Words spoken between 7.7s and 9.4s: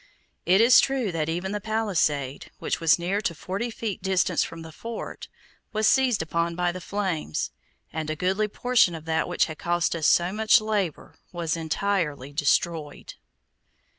and a goodly portion of that